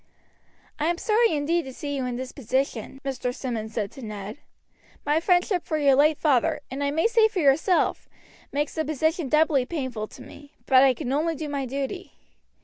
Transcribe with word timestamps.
"I 0.79 0.85
am 0.87 0.97
sorry 0.97 1.29
indeed 1.29 1.63
to 1.65 1.73
see 1.73 1.95
you 1.95 2.07
in 2.07 2.15
this 2.15 2.31
position," 2.31 2.99
Mr. 3.05 3.31
Simmonds 3.35 3.75
said 3.75 3.91
to 3.91 4.01
Ned. 4.01 4.39
"My 5.05 5.19
friendship 5.19 5.63
for 5.63 5.77
your 5.77 5.93
late 5.93 6.17
father, 6.17 6.59
and 6.71 6.83
I 6.83 6.89
may 6.89 7.05
say 7.05 7.27
for 7.27 7.37
yourself, 7.37 8.09
makes 8.51 8.73
the 8.73 8.83
position 8.83 9.29
doubly 9.29 9.63
painful 9.63 10.07
to 10.07 10.23
me, 10.23 10.55
but 10.65 10.81
I 10.83 10.95
can 10.95 11.13
only 11.13 11.35
do 11.35 11.47
my 11.47 11.67
duty. 11.67 12.13